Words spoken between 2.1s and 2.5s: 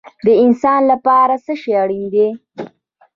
دی؟